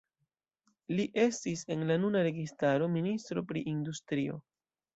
[0.99, 4.43] Li estis en la nuna registaro ministro pri industrio.